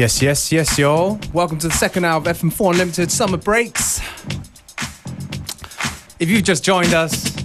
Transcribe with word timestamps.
Yes, 0.00 0.22
yes, 0.22 0.50
yes, 0.50 0.78
y'all. 0.78 1.18
Welcome 1.34 1.58
to 1.58 1.68
the 1.68 1.74
second 1.74 2.06
hour 2.06 2.16
of 2.16 2.24
FM4 2.24 2.70
Unlimited 2.70 3.10
Summer 3.10 3.36
Breaks. 3.36 4.00
If 6.18 6.30
you've 6.30 6.42
just 6.42 6.64
joined 6.64 6.94
us, 6.94 7.36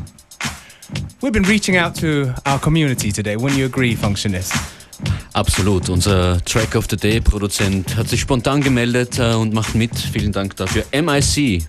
we've 1.22 1.34
been 1.34 1.44
reaching 1.44 1.76
out 1.76 1.96
to 1.96 2.34
our 2.46 2.58
community 2.58 3.12
today. 3.12 3.36
Wouldn't 3.36 3.60
you 3.60 3.66
agree, 3.66 3.94
Functionist? 3.94 4.56
Absolut. 5.34 5.90
Unser 5.90 6.40
Track 6.46 6.76
of 6.76 6.88
the 6.88 6.96
Day 6.96 7.20
Produzent 7.20 7.94
hat 7.98 8.08
sich 8.08 8.22
spontan 8.22 8.62
gemeldet 8.62 9.20
äh, 9.20 9.34
und 9.34 9.54
macht 9.54 9.76
mit. 9.76 9.92
Vielen 9.94 10.32
Dank 10.32 10.56
dafür. 10.56 10.86
MIC. 10.94 11.62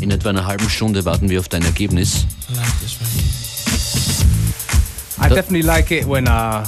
In 0.00 0.10
etwa 0.10 0.30
einer 0.30 0.44
halben 0.44 0.68
Stunde 0.68 1.04
warten 1.04 1.30
wir 1.30 1.38
auf 1.38 1.48
dein 1.48 1.62
Ergebnis. 1.62 2.26
I 5.20 5.28
definitely 5.28 5.62
like 5.62 5.92
it 5.92 6.04
when 6.04 6.26
uh, 6.26 6.64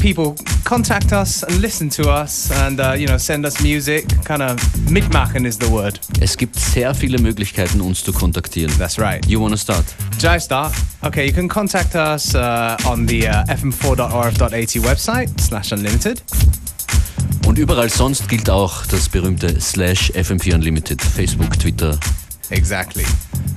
people 0.00 0.34
contact 0.72 1.12
us 1.12 1.42
and 1.42 1.60
listen 1.60 1.90
to 1.90 2.08
us 2.08 2.50
and 2.50 2.80
uh, 2.80 2.94
you 2.96 3.06
know 3.06 3.18
send 3.18 3.44
us 3.44 3.60
music. 3.62 4.06
Kind 4.24 4.40
of 4.40 4.56
mitmachen 4.90 5.44
is 5.44 5.58
the 5.58 5.70
word. 5.70 6.00
Es 6.18 6.34
gibt 6.38 6.58
sehr 6.58 6.94
viele 6.94 7.18
Möglichkeiten, 7.18 7.82
uns 7.82 8.02
zu 8.02 8.10
kontaktieren. 8.10 8.72
That's 8.78 8.98
right. 8.98 9.22
You 9.26 9.38
wanna 9.38 9.58
start? 9.58 9.84
Shall 10.18 10.34
I 10.38 10.40
start? 10.40 10.72
Okay, 11.02 11.26
you 11.26 11.32
can 11.34 11.46
contact 11.46 11.94
us 11.94 12.34
uh, 12.34 12.78
on 12.86 13.06
the 13.06 13.28
uh, 13.28 13.44
fm4.orf.at 13.48 14.82
website 14.82 15.28
slash 15.38 15.72
unlimited. 15.72 16.22
Und 17.46 17.58
überall 17.58 17.90
sonst 17.90 18.26
gilt 18.30 18.48
auch 18.48 18.86
das 18.86 19.10
berühmte 19.10 19.60
Slash 19.60 20.10
FM4 20.12 20.54
Unlimited. 20.54 21.02
Facebook, 21.02 21.58
Twitter. 21.58 21.98
Exactly. 22.48 23.04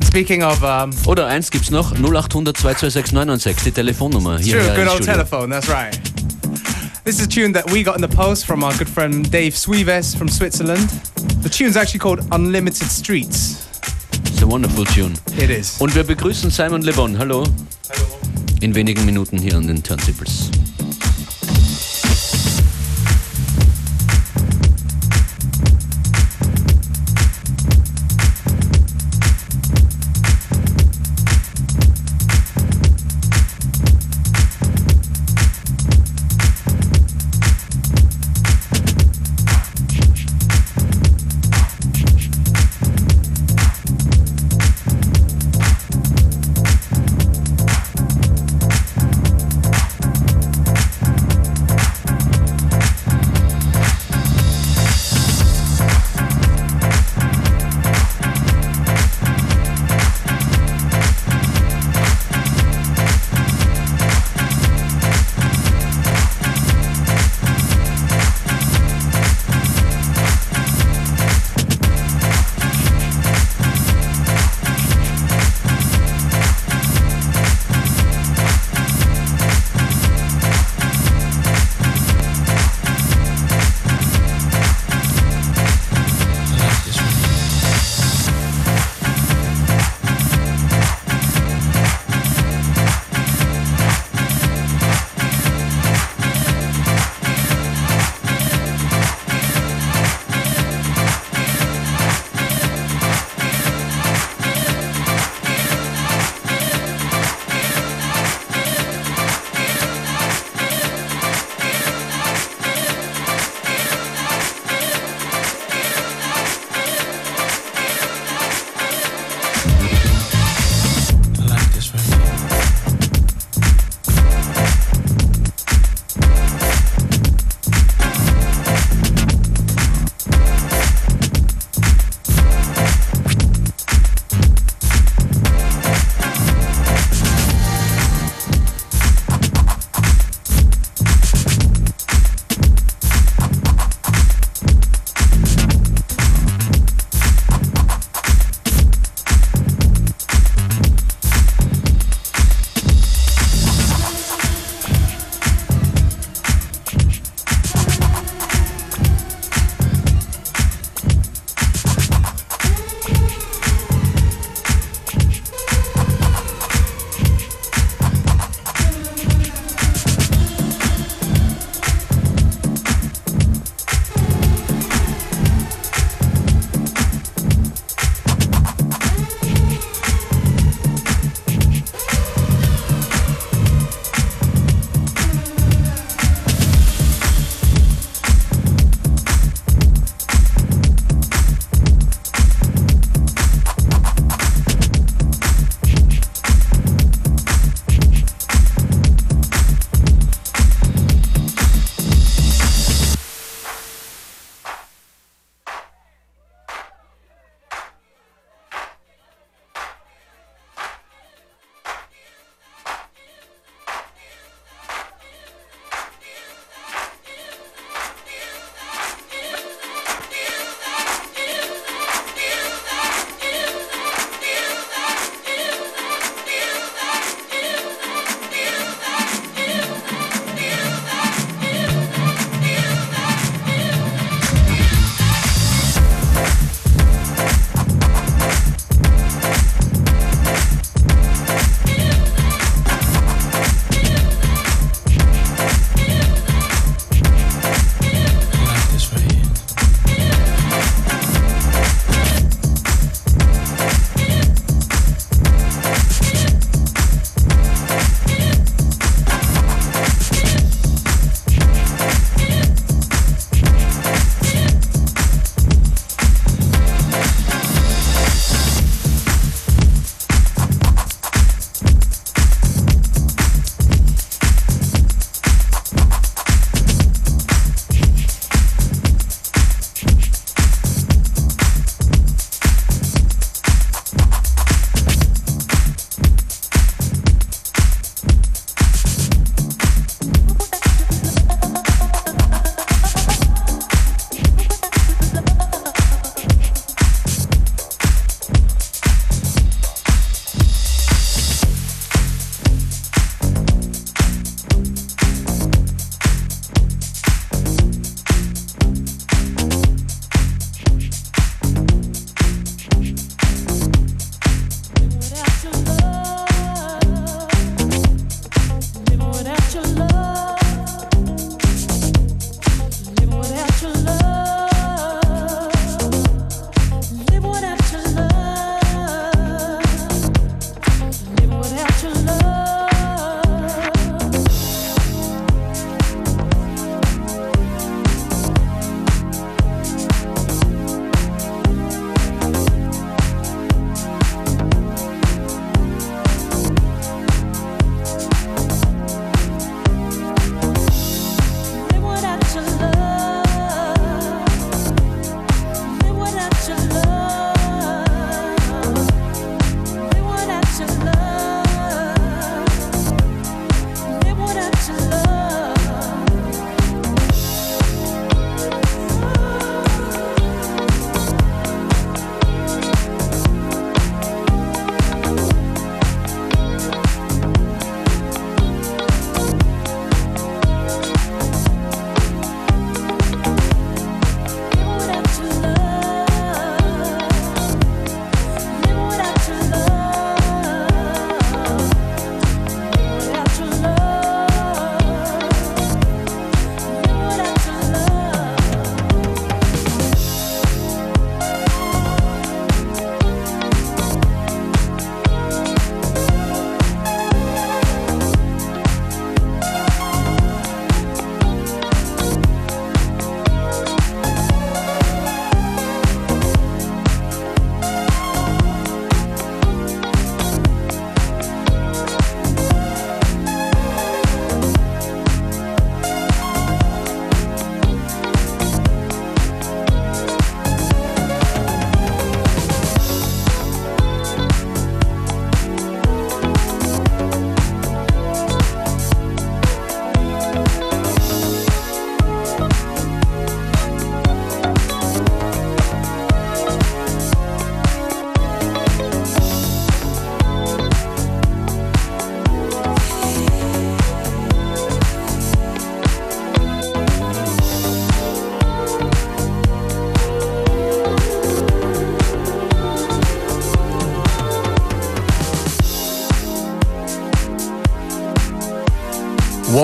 Speaking 0.05 0.43
of 0.43 0.61
um, 0.61 0.89
Oder 1.05 1.27
eins 1.27 1.49
gibt's 1.49 1.71
noch, 1.71 1.93
0800 1.93 2.57
226 2.57 3.13
996, 3.13 3.63
die 3.63 3.71
Telefonnummer. 3.71 4.35
True, 4.35 4.43
Hierher 4.43 4.75
good 4.75 4.87
old 4.89 5.03
Studio. 5.03 5.13
telephone, 5.13 5.49
that's 5.49 5.69
right. 5.69 5.97
This 7.05 7.19
is 7.19 7.27
a 7.27 7.29
tune 7.29 7.51
that 7.51 7.69
we 7.69 7.83
got 7.83 7.97
in 7.97 8.01
the 8.01 8.07
post 8.07 8.47
from 8.47 8.63
our 8.63 8.75
good 8.79 8.89
friend 8.89 9.29
Dave 9.29 9.55
Suives 9.55 10.15
from 10.15 10.27
Switzerland. 10.27 10.89
The 11.43 11.49
tune's 11.49 11.77
actually 11.77 11.99
called 11.99 12.25
Unlimited 12.31 12.87
Streets. 12.87 13.69
It's 14.25 14.41
a 14.41 14.47
wonderful 14.47 14.85
tune. 14.85 15.13
It 15.37 15.51
is. 15.51 15.79
Und 15.79 15.93
wir 15.93 16.03
begrüßen 16.03 16.49
Simon 16.49 16.81
Le 16.81 16.93
Bon. 16.93 17.15
Hallo. 17.15 17.43
Hallo. 17.89 18.07
In 18.61 18.73
wenigen 18.73 19.05
Minuten 19.05 19.37
hier 19.37 19.55
an 19.55 19.67
den 19.67 19.83
Turntables. 19.83 20.49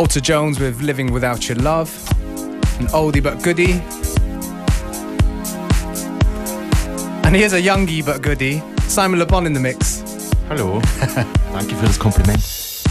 Walter 0.01 0.19
Jones 0.19 0.59
with 0.59 0.81
Living 0.81 1.13
Without 1.13 1.47
Your 1.47 1.59
Love. 1.59 1.91
An 2.79 2.87
oldie 2.87 3.21
but 3.21 3.43
goodie. 3.43 3.73
And 7.23 7.35
here's 7.35 7.53
a 7.53 7.61
youngie 7.61 8.03
but 8.03 8.23
goodie. 8.23 8.63
Simon 8.87 9.19
Le 9.19 9.27
Bon 9.27 9.45
in 9.45 9.53
the 9.53 9.59
mix. 9.59 10.01
Hallo. 10.49 10.81
Danke 11.53 11.75
für 11.75 11.85
das 11.85 11.99
Kompliment. 11.99 12.41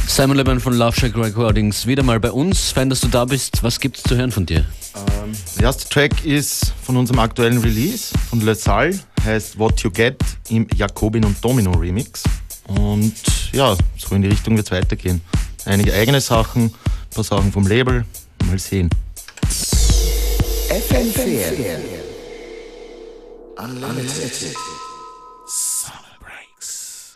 Simon 0.07 0.37
Le 0.37 0.45
Bon 0.45 0.61
von 0.61 0.73
Love 0.75 1.01
Shack 1.01 1.17
Recordings 1.17 1.85
wieder 1.85 2.05
mal 2.05 2.21
bei 2.21 2.31
uns. 2.31 2.71
Fein, 2.71 2.89
dass 2.89 3.01
du 3.01 3.09
da 3.09 3.25
bist. 3.25 3.61
Was 3.65 3.81
gibt's 3.81 4.05
zu 4.05 4.17
hören 4.17 4.31
von 4.31 4.47
dir? 4.47 4.65
Ähm, 4.95 5.33
der 5.57 5.65
erste 5.65 5.89
Track 5.89 6.25
ist 6.25 6.73
von 6.81 6.97
unserem 6.97 7.19
aktuellen 7.19 7.59
Release 7.59 8.15
von 8.29 8.41
Le 8.41 8.55
Salle, 8.55 8.97
heißt 9.25 9.59
What 9.59 9.81
You 9.81 9.91
Get 9.91 10.23
im 10.49 10.65
Jakobin 10.77 11.25
und 11.25 11.45
Domino 11.45 11.73
Remix. 11.73 12.23
Und 12.69 13.15
ja, 13.51 13.77
so 13.97 14.15
in 14.15 14.23
die 14.23 14.29
Richtung 14.29 14.55
wird 14.55 14.67
es 14.67 14.71
weitergehen. 14.71 15.21
Einige 15.65 15.93
eigene 15.93 16.21
Sachen, 16.21 16.65
ein 16.65 16.75
paar 17.15 17.25
Sachen 17.25 17.53
vom 17.53 17.67
Label. 17.67 18.05
Mal 18.47 18.59
sehen. 18.59 18.91
FM4 20.69 21.79
Unlimited. 23.57 24.57
Summer 25.47 26.17
Breaks. 26.21 27.13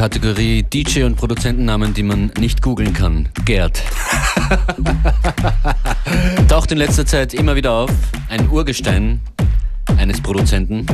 Kategorie 0.00 0.62
DJ 0.62 1.02
und 1.02 1.16
Produzentennamen, 1.16 1.92
die 1.92 2.02
man 2.02 2.32
nicht 2.38 2.62
googeln 2.62 2.94
kann. 2.94 3.28
Gerd. 3.44 3.82
Taucht 6.48 6.72
in 6.72 6.78
letzter 6.78 7.04
Zeit 7.04 7.34
immer 7.34 7.54
wieder 7.54 7.72
auf. 7.72 7.90
Ein 8.30 8.48
Urgestein 8.48 9.20
eines 9.98 10.22
Produzenten. 10.22 10.86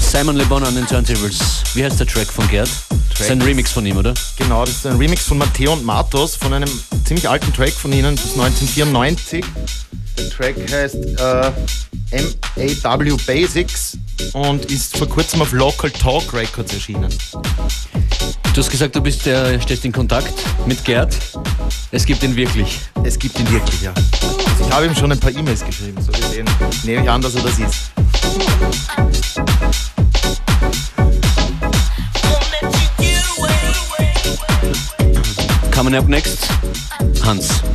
Simon 0.00 0.36
Le 0.36 0.46
Bon 0.46 0.64
an 0.64 0.74
den 0.74 0.86
Turntables. 0.86 1.64
Wie 1.74 1.84
heißt 1.84 2.00
der 2.00 2.06
Track 2.06 2.28
von 2.28 2.48
Gerd? 2.48 2.70
Das 3.10 3.20
ist 3.20 3.30
ein 3.30 3.42
Remix 3.42 3.72
von 3.72 3.84
ihm, 3.84 3.98
oder? 3.98 4.14
Genau, 4.38 4.64
das 4.64 4.76
ist 4.76 4.86
ein 4.86 4.96
Remix 4.96 5.24
von 5.24 5.36
Matteo 5.36 5.74
und 5.74 5.84
Matos 5.84 6.34
von 6.34 6.54
einem 6.54 6.70
ziemlich 7.08 7.26
alten 7.26 7.54
Track 7.54 7.72
von 7.72 7.90
ihnen 7.90 8.16
bis 8.16 8.32
1994. 8.32 9.42
Der 10.18 10.28
Track 10.28 10.56
heißt 10.70 10.94
äh, 10.94 11.50
MAW 12.82 13.16
Basics 13.26 13.96
und 14.34 14.66
ist 14.66 14.94
vor 14.94 15.08
kurzem 15.08 15.40
auf 15.40 15.52
Local 15.52 15.90
Talk 15.90 16.34
Records 16.34 16.74
erschienen. 16.74 17.08
Du 18.52 18.60
hast 18.60 18.68
gesagt, 18.68 18.94
du 18.94 19.00
bist 19.00 19.24
der, 19.24 19.58
stehst 19.58 19.86
in 19.86 19.92
Kontakt 19.92 20.34
mit 20.66 20.84
Gerd. 20.84 21.16
Es 21.92 22.04
gibt 22.04 22.22
ihn 22.22 22.36
wirklich. 22.36 22.78
Es 23.04 23.18
gibt 23.18 23.40
ihn 23.40 23.50
wirklich, 23.50 23.80
ja. 23.80 23.94
Also 23.94 24.64
ich 24.66 24.70
habe 24.70 24.84
ihm 24.84 24.94
schon 24.94 25.10
ein 25.10 25.18
paar 25.18 25.34
E-Mails 25.34 25.64
geschrieben, 25.64 26.02
so 26.02 26.12
gesehen 26.12 26.46
nehme 26.84 27.04
ich 27.04 27.08
an, 27.08 27.22
dass 27.22 27.34
er 27.36 27.42
das 27.42 27.58
ist. 27.58 27.90
Coming 35.74 35.94
up 35.94 36.08
next, 36.08 36.48
Hans. 37.28 37.67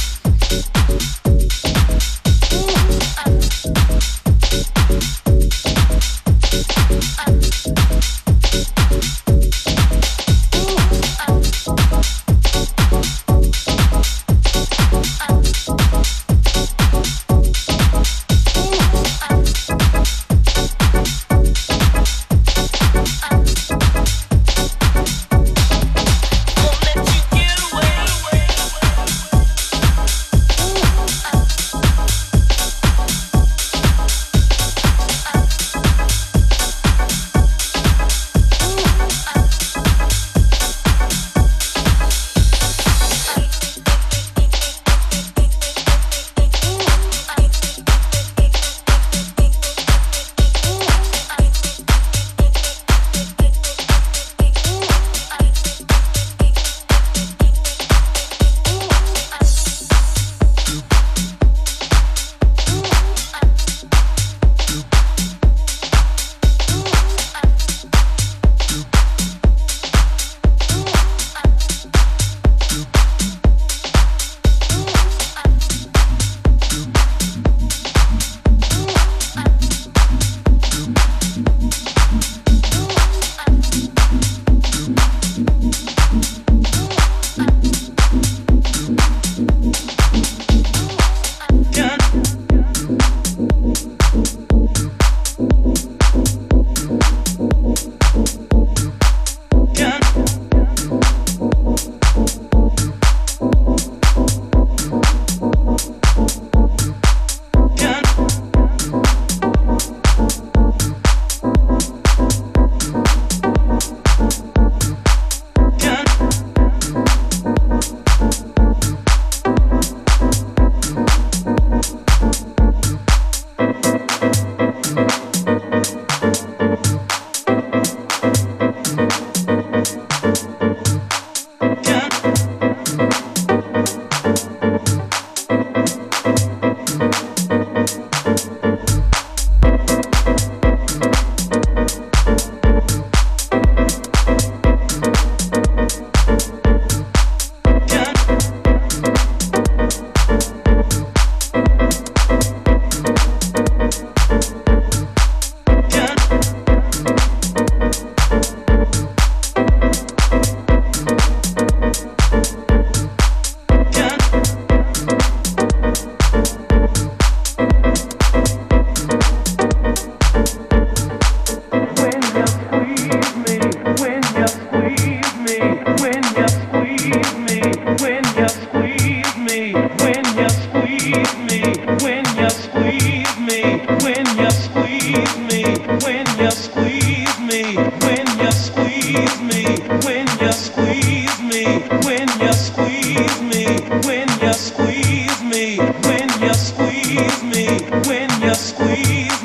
Me 197.16 197.68
when 198.08 198.30
you 198.42 198.56
squeeze. 198.56 199.43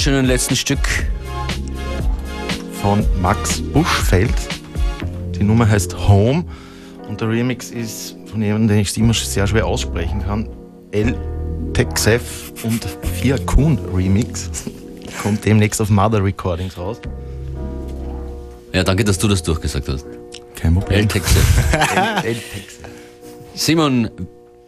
Wunderschönen 0.00 0.24
letzten 0.24 0.56
Stück 0.56 0.78
von 2.80 3.04
Max 3.20 3.60
Buschfeld. 3.60 4.32
Die 5.34 5.42
Nummer 5.42 5.68
heißt 5.68 6.08
Home 6.08 6.42
und 7.06 7.20
der 7.20 7.28
Remix 7.28 7.70
ist 7.70 8.16
von 8.24 8.40
jemandem, 8.40 8.68
den 8.68 8.78
ich 8.78 8.96
immer 8.96 9.12
sehr 9.12 9.46
schwer 9.46 9.66
aussprechen 9.66 10.24
kann. 10.24 10.48
El 10.90 11.14
Texef 11.74 12.50
und 12.62 12.86
4 13.20 13.44
Kuhn 13.44 13.78
Remix. 13.94 14.48
Kommt 15.22 15.44
demnächst 15.44 15.82
auf 15.82 15.90
Mother 15.90 16.24
Recordings 16.24 16.78
raus. 16.78 16.98
Ja, 18.72 18.82
danke, 18.82 19.04
dass 19.04 19.18
du 19.18 19.28
das 19.28 19.42
durchgesagt 19.42 19.86
hast. 19.86 20.06
Kein 20.56 20.72
Problem. 20.72 21.00
El 21.00 21.06
Texef. 21.08 21.44
El, 22.24 22.24
El 22.24 22.34
Texef. 22.36 22.78
Simon, 23.54 24.08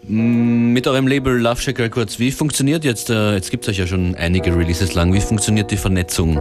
mit 0.09 0.87
eurem 0.87 1.07
Label 1.07 1.39
Love 1.39 1.61
Shack 1.61 1.79
Records, 1.79 2.19
wie 2.19 2.33
funktioniert 2.33 2.85
jetzt, 2.85 3.09
äh, 3.11 3.35
jetzt 3.35 3.51
gibt 3.51 3.65
es 3.65 3.71
euch 3.71 3.79
ja 3.79 3.87
schon 3.87 4.15
einige 4.17 4.55
Releases 4.57 4.95
lang, 4.95 5.13
wie 5.13 5.21
funktioniert 5.21 5.71
die 5.71 5.77
Vernetzung 5.77 6.41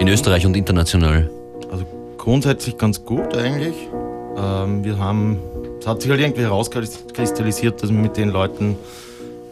in 0.00 0.08
Österreich 0.08 0.44
und 0.46 0.56
international? 0.56 1.30
Also 1.70 1.86
grundsätzlich 2.18 2.76
ganz 2.78 3.04
gut 3.04 3.36
eigentlich. 3.36 3.74
Ähm, 4.36 4.84
wir 4.84 4.98
haben, 4.98 5.38
es 5.78 5.86
hat 5.86 6.02
sich 6.02 6.10
halt 6.10 6.20
irgendwie 6.20 6.42
herauskristallisiert, 6.42 7.82
dass 7.82 7.90
wir 7.90 7.98
mit 7.98 8.16
den 8.16 8.30
Leuten, 8.30 8.76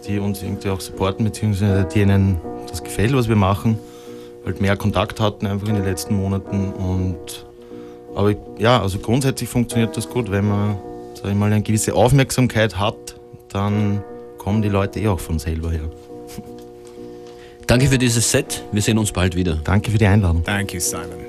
die 0.06 0.18
uns 0.18 0.42
irgendwie 0.42 0.70
auch 0.70 0.80
supporten, 0.80 1.24
beziehungsweise 1.24 1.84
denen 1.84 2.40
das 2.68 2.82
gefällt, 2.82 3.12
was 3.12 3.28
wir 3.28 3.36
machen, 3.36 3.78
halt 4.44 4.60
mehr 4.60 4.76
Kontakt 4.76 5.20
hatten 5.20 5.46
einfach 5.46 5.68
in 5.68 5.76
den 5.76 5.84
letzten 5.84 6.16
Monaten 6.16 6.72
und 6.72 7.46
aber 8.12 8.34
ja, 8.58 8.82
also 8.82 8.98
grundsätzlich 8.98 9.48
funktioniert 9.48 9.96
das 9.96 10.08
gut, 10.08 10.32
wenn 10.32 10.48
man 10.48 10.78
sag 11.14 11.30
ich 11.30 11.36
mal, 11.36 11.46
eine 11.46 11.62
gewisse 11.62 11.94
Aufmerksamkeit 11.94 12.76
hat 12.76 13.19
dann 13.52 14.02
kommen 14.38 14.62
die 14.62 14.68
Leute 14.68 15.00
eh 15.00 15.08
auch 15.08 15.20
von 15.20 15.38
selber 15.38 15.70
her. 15.70 15.90
Danke 17.66 17.86
für 17.86 17.98
dieses 17.98 18.30
Set. 18.30 18.64
Wir 18.72 18.82
sehen 18.82 18.98
uns 18.98 19.12
bald 19.12 19.36
wieder. 19.36 19.60
Danke 19.62 19.90
für 19.90 19.98
die 19.98 20.06
Einladung. 20.06 20.42
Thank 20.44 20.72
you, 20.74 20.80
Simon. 20.80 21.20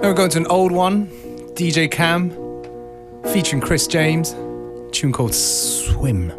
Now 0.00 0.08
we're 0.08 0.14
going 0.14 0.30
to 0.30 0.38
an 0.38 0.46
old 0.46 0.72
one, 0.72 1.08
DJ 1.58 1.88
Cam, 1.88 2.32
featuring 3.24 3.60
Chris 3.60 3.86
James, 3.86 4.34
tune 4.92 5.12
called 5.12 5.34
Swim. 5.34 6.32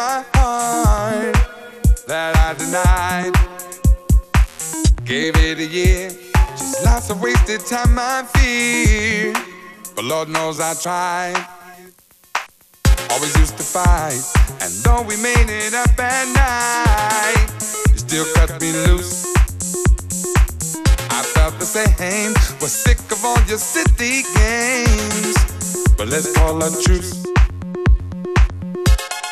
My 0.00 0.24
heart 0.34 1.36
that 2.06 2.32
I 2.46 2.54
denied. 2.62 3.34
Gave 5.04 5.36
it 5.36 5.58
a 5.58 5.66
year, 5.66 6.08
just 6.56 6.84
lots 6.84 7.10
of 7.10 7.20
wasted 7.20 7.60
time, 7.66 7.98
I 7.98 8.24
fear. 8.34 9.34
But 9.94 10.04
Lord 10.04 10.28
knows 10.28 10.58
I 10.60 10.72
tried. 10.74 11.36
Always 13.10 13.36
used 13.36 13.56
to 13.58 13.62
fight, 13.62 14.22
and 14.62 14.72
though 14.84 15.02
we 15.02 15.16
made 15.16 15.50
it 15.50 15.74
up 15.74 15.98
at 15.98 16.26
night, 16.46 17.48
you 17.92 17.98
still 17.98 18.26
cut 18.34 18.50
me 18.60 18.72
loose. 18.86 19.26
I 21.18 21.22
felt 21.34 21.58
the 21.58 21.66
same, 21.66 22.32
was 22.60 22.72
sick 22.72 23.00
of 23.12 23.24
all 23.24 23.40
your 23.48 23.58
city 23.58 24.22
games. 24.34 25.49
But 26.00 26.08
let's 26.08 26.32
call 26.32 26.56
a 26.64 26.70
truce. 26.82 27.26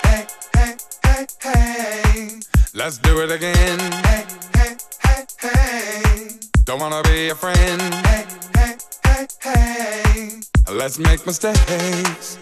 Hey, 0.05 0.27
hey, 0.55 0.77
hey, 1.03 1.27
hey, 1.41 2.41
let's 2.75 2.99
do 2.99 3.23
it 3.23 3.31
again. 3.31 3.79
Hey, 4.05 4.27
hey, 4.55 4.77
hey, 5.03 5.25
hey, 5.41 6.29
don't 6.65 6.79
wanna 6.79 7.03
be 7.05 7.31
a 7.31 7.35
friend. 7.35 7.81
Hey, 8.07 8.27
hey, 8.55 8.77
hey, 9.03 9.27
hey, 9.41 10.41
let's 10.75 10.99
make 10.99 11.25
mistakes. 11.25 12.37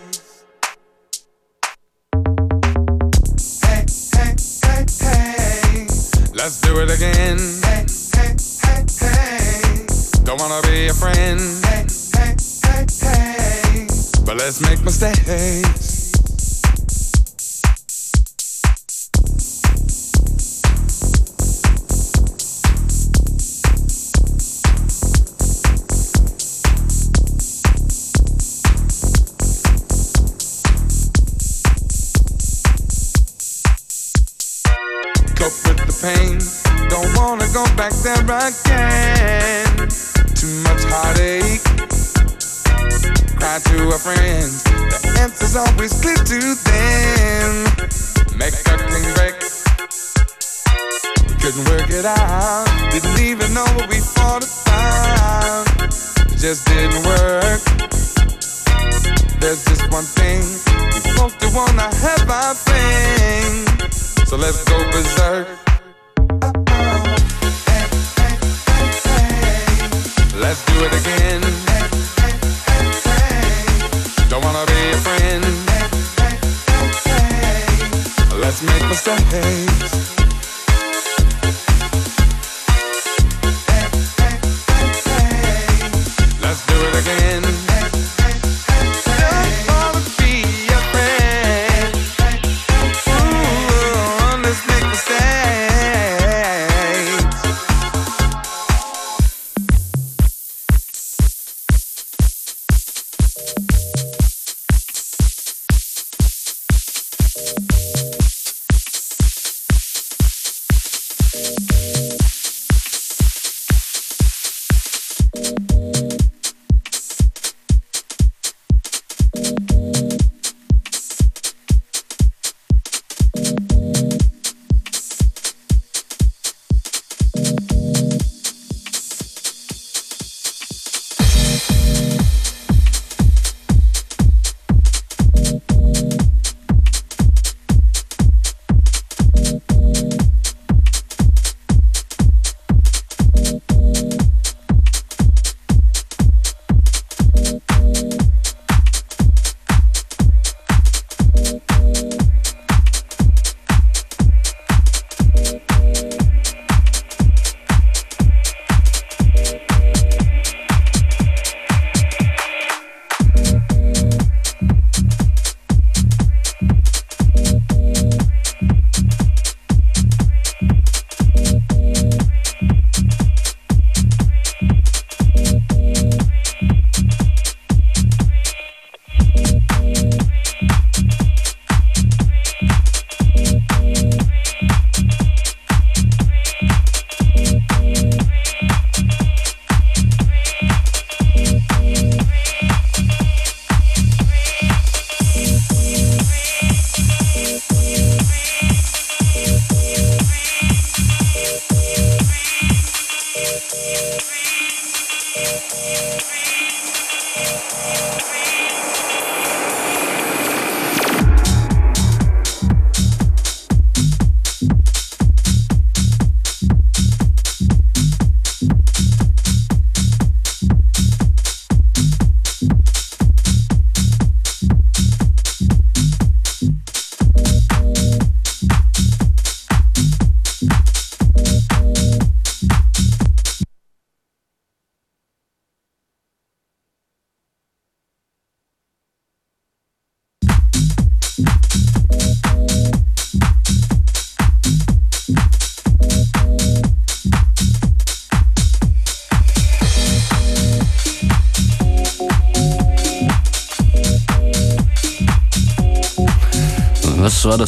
Let's 6.35 6.61
do 6.63 6.81
it 6.81 6.91
again. 6.91 7.39
Hey, 7.63 7.87
hey, 8.17 8.35
hey, 8.65 8.85
hey. 8.99 9.87
Don't 10.25 10.41
wanna 10.41 10.63
be 10.67 10.89
a 10.89 10.95
friend. 10.95 11.39
Hey, 11.39 11.71
hey, 11.71 11.77
hey, 11.77 11.81
hey. 11.81 11.86
But 14.27 14.39
let's 14.39 14.61
make 14.61 14.83
mistakes. 14.83 15.86
Cry 43.97 44.05
to 44.05 44.11
a 44.11 44.17
friend. 44.17 44.53
The 45.03 45.21
answer's 45.21 45.57
always 45.57 45.93
clear 46.01 46.17
to 46.17 46.55
them. 46.65 47.65
Make 48.37 48.55
a 48.55 48.77
king 48.77 49.07
break. 49.15 49.37
We 51.29 51.35
couldn't 51.41 51.65
work 51.71 51.89
it 51.91 52.05
out. 52.05 52.67
Didn't 52.93 53.21
even 53.21 53.55
know 53.55 53.65
what 53.77 53.89
we 53.89 54.01
fought 54.01 54.45
about. 54.45 55.67
It 56.33 56.39
just 56.39 56.67
didn't 56.67 57.05
work. 57.07 57.61
There's 59.41 59.65
just 59.65 59.91
one 59.91 60.05
thing. 60.05 60.43
We 60.93 61.01
both 61.17 61.37
wanna 61.55 61.89
have 61.95 62.31
our 62.31 62.55
thing. 62.55 63.67
So 64.27 64.37
let's 64.37 64.63
go 64.65 64.77
berserk. 64.91 65.49
Let's 70.35 70.65
do 70.67 70.85
it 70.85 70.93
again. 70.93 71.96
Don't 74.37 74.45
wanna 74.45 74.67
be 74.67 74.91
a 74.91 74.97
friend. 74.99 75.45
Let's 78.39 78.61
make 78.63 78.87
mistakes. 78.87 79.93
Let's 86.43 86.67
do 86.67 86.75
it 86.75 86.95
again. 87.01 87.66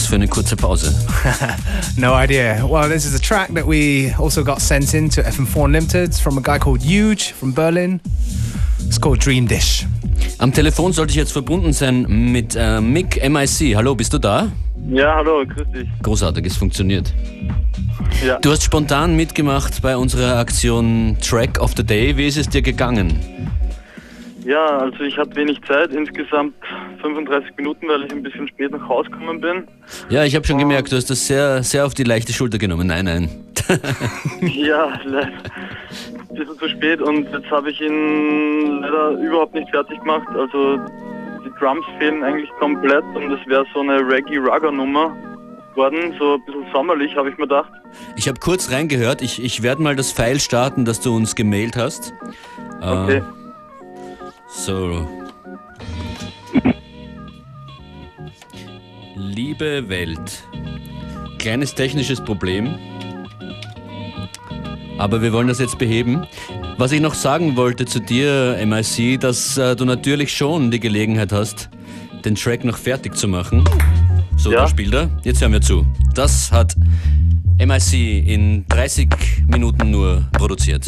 Für 0.09 0.15
eine 0.15 0.29
kurze 0.29 0.57
Pause? 0.57 0.95
no 1.97 2.15
idea. 2.15 2.67
Well, 2.67 2.89
this 2.89 3.05
is 3.05 3.15
a 3.15 3.19
track 3.19 3.53
that 3.55 3.67
we 3.67 4.15
also 4.19 4.43
got 4.43 4.61
sent 4.61 4.95
in 4.95 5.11
to 5.11 5.23
FM4 5.23 5.67
Unlimited 5.67 6.15
from 6.15 6.39
a 6.39 6.41
guy 6.41 6.59
called 6.59 6.83
Huge 6.83 7.33
from 7.33 7.53
Berlin. 7.53 8.01
It's 8.87 8.99
called 8.99 9.23
Dream 9.23 9.47
Dish. 9.47 9.87
Am 10.39 10.53
Telefon 10.53 10.93
sollte 10.93 11.11
ich 11.11 11.17
jetzt 11.17 11.33
verbunden 11.33 11.73
sein 11.73 12.07
mit 12.09 12.57
äh, 12.57 12.81
Mick 12.81 13.23
MIC. 13.29 13.77
Hallo, 13.77 13.95
bist 13.95 14.13
du 14.15 14.19
da? 14.19 14.51
Ja, 14.89 15.17
hallo, 15.17 15.45
grüß 15.47 15.67
dich. 15.75 15.89
Großartig, 16.03 16.47
es 16.47 16.57
funktioniert. 16.57 17.13
Ja. 18.25 18.39
Du 18.39 18.51
hast 18.51 18.63
spontan 18.63 19.15
mitgemacht 19.15 19.83
bei 19.83 19.97
unserer 19.97 20.39
Aktion 20.39 21.19
Track 21.21 21.61
of 21.61 21.73
the 21.77 21.85
Day. 21.85 22.17
Wie 22.17 22.27
ist 22.27 22.39
es 22.39 22.49
dir 22.49 22.63
gegangen? 22.63 23.19
Ja, 24.49 24.79
also 24.79 25.05
ich 25.05 25.19
hatte 25.19 25.37
wenig 25.37 25.61
Zeit, 25.65 25.93
insgesamt 25.93 26.55
35 27.03 27.55
Minuten, 27.59 27.87
weil 27.87 28.05
ich 28.05 28.13
ein 28.13 28.23
bisschen 28.23 28.49
spät 28.49 28.71
nach 28.71 28.89
Hause 28.89 29.11
gekommen 29.11 29.43
bin. 29.43 29.69
Ja, 30.09 30.25
ich 30.25 30.35
habe 30.35 30.47
schon 30.47 30.57
gemerkt, 30.57 30.91
du 30.91 30.97
hast 30.97 31.11
das 31.11 31.27
sehr, 31.27 31.63
sehr 31.63 31.85
auf 31.85 31.93
die 31.93 32.05
leichte 32.05 32.33
Schulter 32.33 32.57
genommen. 32.57 32.87
Nein, 32.87 33.05
nein. 33.05 33.29
ja, 34.41 34.99
leider 35.05 35.29
ein 36.31 36.35
bisschen 36.35 36.59
zu 36.59 36.69
spät 36.71 37.03
und 37.03 37.31
jetzt 37.31 37.51
habe 37.51 37.71
ich 37.71 37.79
ihn 37.83 38.81
leider 38.81 39.11
überhaupt 39.21 39.53
nicht 39.53 39.69
fertig 39.69 39.99
gemacht. 39.99 40.27
Also 40.35 40.79
die 41.45 41.51
Drums 41.61 41.85
fehlen 41.99 42.25
eigentlich 42.25 42.51
komplett 42.59 43.05
und 43.15 43.31
es 43.31 43.47
wäre 43.49 43.67
so 43.75 43.81
eine 43.81 43.99
Reggae-Rugger-Nummer 43.99 45.15
worden, 45.75 46.15
so 46.19 46.37
ein 46.37 46.45
bisschen 46.47 46.65
sommerlich, 46.73 47.15
habe 47.17 47.29
ich 47.29 47.37
mir 47.37 47.47
gedacht. 47.47 47.71
Ich 48.17 48.27
habe 48.27 48.41
kurz 48.41 48.73
reingehört. 48.73 49.21
Ich, 49.21 49.45
ich 49.45 49.63
werde 49.63 49.83
mal 49.83 49.95
das 49.95 50.11
File 50.11 50.41
starten, 50.41 50.87
das 50.87 51.01
du 51.01 51.15
uns 51.15 51.35
gemailt 51.35 51.77
hast. 51.77 52.15
Okay. 52.81 53.19
Äh, 53.19 53.38
so. 54.49 55.07
Liebe 59.17 59.89
Welt. 59.89 60.43
Kleines 61.39 61.75
technisches 61.75 62.21
Problem. 62.21 62.75
Aber 64.99 65.23
wir 65.23 65.33
wollen 65.33 65.49
das 65.49 65.59
jetzt 65.61 65.79
beheben. 65.79 66.27
Was 66.77 66.93
ich 66.93 67.01
noch 67.01 67.15
sagen 67.15 67.57
wollte 67.57 67.85
zu 67.87 68.01
dir, 68.01 68.59
MIC, 68.65 69.21
dass 69.21 69.57
äh, 69.57 69.75
du 69.77 69.85
natürlich 69.85 70.33
schon 70.37 70.71
die 70.71 70.81
Gelegenheit 70.81 71.33
hast, 71.33 71.69
den 72.25 72.35
Track 72.35 72.65
noch 72.65 72.77
fertig 72.77 73.17
zu 73.17 73.29
machen. 73.29 73.65
So, 74.37 74.53
Ja. 74.53 74.61
da 74.63 74.69
spielt 74.69 74.95
er. 74.95 75.09
Jetzt 75.25 75.41
hören 75.41 75.53
wir 75.53 75.61
zu. 75.61 75.87
Das 76.15 76.51
hat 76.53 76.77
MIC 77.59 77.93
in 78.27 78.65
30 78.69 79.09
Minuten 79.49 79.91
nur 79.91 80.29
produziert. 80.33 80.87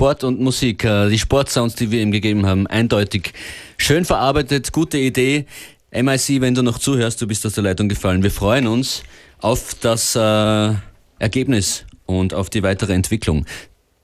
Sport 0.00 0.24
und 0.24 0.40
Musik, 0.40 0.82
äh, 0.84 1.10
die 1.10 1.18
Sportsounds, 1.18 1.74
die 1.74 1.90
wir 1.90 2.00
ihm 2.00 2.10
gegeben 2.10 2.46
haben, 2.46 2.66
eindeutig 2.66 3.34
schön 3.76 4.06
verarbeitet, 4.06 4.72
gute 4.72 4.96
Idee. 4.96 5.44
MIC, 5.92 6.40
wenn 6.40 6.54
du 6.54 6.62
noch 6.62 6.78
zuhörst, 6.78 7.20
du 7.20 7.26
bist 7.26 7.44
aus 7.44 7.52
der 7.52 7.64
Leitung 7.64 7.86
gefallen. 7.86 8.22
Wir 8.22 8.30
freuen 8.30 8.66
uns 8.66 9.02
auf 9.42 9.74
das 9.74 10.16
äh, 10.16 10.72
Ergebnis 11.18 11.84
und 12.06 12.32
auf 12.32 12.48
die 12.48 12.62
weitere 12.62 12.94
Entwicklung. 12.94 13.44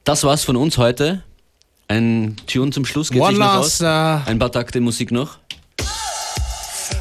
Das 0.05 0.23
war's 0.25 0.45
von 0.45 0.57
uns 0.57 0.77
heute. 0.77 1.23
Ein 1.89 2.37
Tune 2.47 2.73
zum 2.73 2.85
Schluss 2.85 3.09
geht 3.09 3.23
One 3.23 3.31
sich 3.31 3.39
noch 3.39 3.55
last 3.55 3.83
aus. 3.83 4.27
uh, 4.27 4.31
Ein 4.31 4.39
paar 4.39 4.53
Takte 4.53 4.83
Musik 4.83 5.11
noch. 5.11 5.39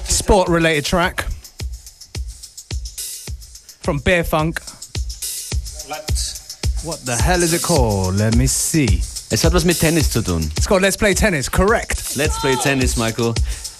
sport 0.09 0.47
related 0.47 0.87
track 0.87 1.25
from 3.81 4.01
Bear 4.01 4.23
Funk. 4.23 4.61
What 6.85 7.03
the 7.03 7.15
hell 7.15 7.41
is 7.41 7.51
it 7.51 7.63
called? 7.63 8.15
Let 8.19 8.35
me 8.35 8.45
see. 8.45 9.01
Es 9.31 9.43
hat 9.43 9.53
was 9.53 9.65
mit 9.65 9.79
Tennis 9.79 10.11
zu 10.11 10.21
tun. 10.21 10.51
It's 10.55 10.67
called 10.67 10.83
Let's 10.83 10.95
Play 10.95 11.15
Tennis, 11.15 11.49
correct. 11.49 12.15
Let's 12.15 12.39
Play 12.39 12.55
Tennis, 12.57 12.95
Michael. 12.95 13.33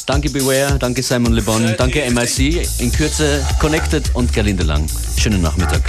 Danke 0.08 0.32
Beware, 0.32 0.80
danke 0.80 1.04
Simon 1.04 1.34
Le 1.34 1.44
Bon, 1.44 1.62
danke 1.78 2.02
MIC. 2.10 2.68
In 2.80 2.92
Kürze 2.92 3.46
Connected 3.60 4.10
und 4.16 4.34
Gerlinde 4.34 4.64
Lang. 4.64 4.88
Schönen 5.20 5.44
Nachmittag. 5.44 5.84